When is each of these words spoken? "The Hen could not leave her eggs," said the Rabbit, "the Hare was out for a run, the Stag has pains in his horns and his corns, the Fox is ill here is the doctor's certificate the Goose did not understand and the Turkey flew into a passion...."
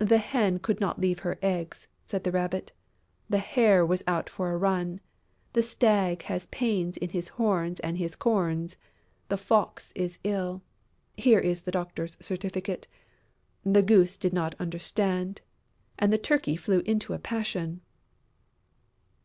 "The 0.00 0.18
Hen 0.18 0.58
could 0.58 0.80
not 0.80 0.98
leave 1.00 1.20
her 1.20 1.38
eggs," 1.40 1.86
said 2.04 2.24
the 2.24 2.32
Rabbit, 2.32 2.72
"the 3.30 3.38
Hare 3.38 3.86
was 3.86 4.02
out 4.04 4.28
for 4.28 4.50
a 4.50 4.56
run, 4.56 4.98
the 5.52 5.62
Stag 5.62 6.22
has 6.22 6.46
pains 6.48 6.96
in 6.96 7.10
his 7.10 7.28
horns 7.28 7.78
and 7.78 7.96
his 7.96 8.16
corns, 8.16 8.76
the 9.28 9.36
Fox 9.36 9.92
is 9.94 10.18
ill 10.24 10.62
here 11.16 11.38
is 11.38 11.60
the 11.60 11.70
doctor's 11.70 12.16
certificate 12.20 12.88
the 13.64 13.82
Goose 13.82 14.16
did 14.16 14.32
not 14.32 14.56
understand 14.58 15.42
and 15.96 16.12
the 16.12 16.18
Turkey 16.18 16.56
flew 16.56 16.80
into 16.80 17.12
a 17.14 17.18
passion...." 17.20 17.82